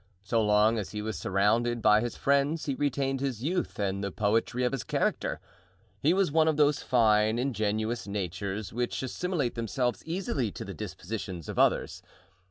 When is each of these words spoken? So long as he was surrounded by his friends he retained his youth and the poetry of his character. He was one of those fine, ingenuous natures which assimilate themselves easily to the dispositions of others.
So 0.23 0.41
long 0.43 0.79
as 0.79 0.93
he 0.93 1.01
was 1.03 1.15
surrounded 1.15 1.79
by 1.79 2.01
his 2.01 2.17
friends 2.17 2.65
he 2.65 2.73
retained 2.73 3.19
his 3.21 3.43
youth 3.43 3.77
and 3.77 4.03
the 4.03 4.09
poetry 4.11 4.63
of 4.63 4.71
his 4.71 4.83
character. 4.83 5.39
He 6.01 6.11
was 6.11 6.31
one 6.31 6.47
of 6.47 6.57
those 6.57 6.81
fine, 6.81 7.37
ingenuous 7.37 8.07
natures 8.07 8.73
which 8.73 9.03
assimilate 9.03 9.53
themselves 9.53 10.03
easily 10.03 10.51
to 10.53 10.65
the 10.65 10.73
dispositions 10.73 11.47
of 11.47 11.59
others. 11.59 12.01